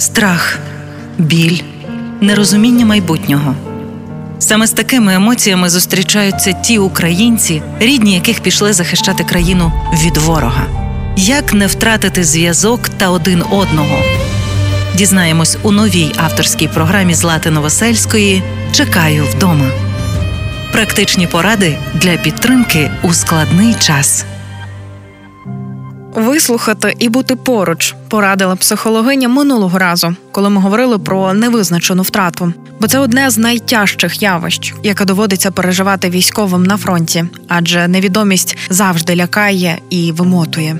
[0.00, 0.58] страх,
[1.18, 1.60] біль,
[2.20, 3.54] нерозуміння майбутнього.
[4.38, 9.72] Саме з такими емоціями зустрічаються ті українці, рідні яких пішли захищати країну
[10.04, 10.66] від ворога.
[11.16, 13.98] Як не втратити зв'язок та один одного?
[14.94, 18.42] Дізнаємось у новій авторській програмі Злати Новосельської
[18.72, 19.70] Чекаю вдома.
[20.72, 24.24] Практичні поради для підтримки у складний час.
[26.14, 32.52] Вислухати і бути поруч порадила психологиня минулого разу, коли ми говорили про невизначену втрату.
[32.80, 39.16] Бо це одне з найтяжчих явищ, яке доводиться переживати військовим на фронті, адже невідомість завжди
[39.16, 40.76] лякає і вимотує.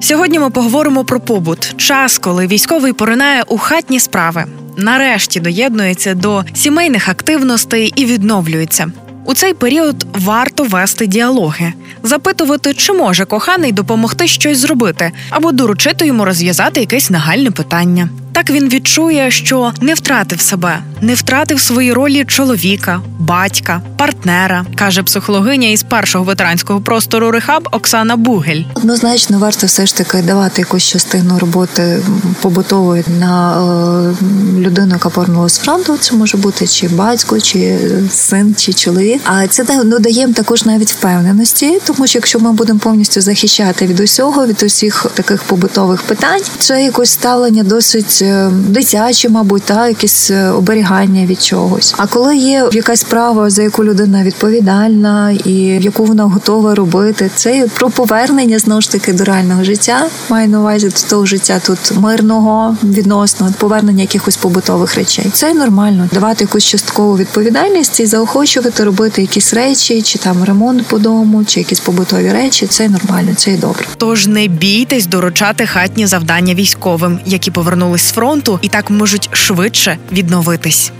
[0.00, 4.44] Сьогодні ми поговоримо про побут, час, коли військовий поринає у хатні справи.
[4.76, 8.90] Нарешті доєднується до сімейних активностей і відновлюється.
[9.24, 16.06] У цей період варто вести діалоги, запитувати, чи може коханий допомогти щось зробити, або доручити
[16.06, 18.08] йому розв'язати якесь нагальне питання.
[18.38, 25.02] Так він відчує, що не втратив себе, не втратив свої ролі чоловіка, батька, партнера, каже
[25.02, 28.62] психологиня із першого ветеранського простору Рехаб Оксана Бугель.
[28.74, 32.02] Однозначно варто все ж таки давати якусь частину роботи
[32.40, 34.14] побутової на е,
[34.60, 35.96] людину, яка повернулася з фронту.
[35.96, 37.78] Це може бути чи батько, чи
[38.10, 39.20] син, чи чоловік.
[39.24, 44.46] А це додаємо також навіть впевненості, тому що якщо ми будемо повністю захищати від усього,
[44.46, 50.48] від усіх таких побутових питань, це якось ставлення досить е, дитяче, мабуть, та якесь е,
[50.50, 51.94] оберігання від чогось.
[51.98, 57.66] А коли є якась справа, за яку людина відповідальна і яку вона готова робити, це
[57.74, 60.06] про повернення знову ж таки до реального життя.
[60.28, 65.26] Маю на увазі до того життя тут мирного відносно повернення якихось побутових речей.
[65.32, 70.98] Це нормально давати якусь часткову відповідальність і заохочувати робити якісь речі, чи там ремонт по
[70.98, 72.66] дому, чи якісь побутові речі.
[72.66, 73.84] Це нормально, це і добре.
[73.96, 79.98] Тож не бійтесь доручати хатні завдання військовим, які повернулись з фронту і так можуть швидше
[80.12, 80.92] відновитись.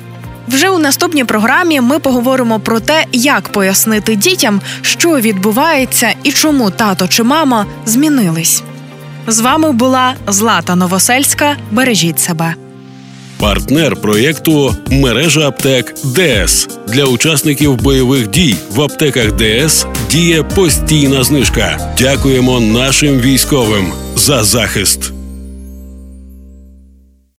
[0.49, 6.71] Вже у наступній програмі ми поговоримо про те, як пояснити дітям, що відбувається і чому
[6.71, 8.63] тато чи мама змінились.
[9.27, 11.57] З вами була Злата Новосельська.
[11.71, 12.68] Бережіть себе.
[13.39, 21.95] Партнер проєкту мережа аптек ДС для учасників бойових дій в аптеках ДС діє постійна знижка.
[21.99, 25.18] Дякуємо нашим військовим за захист.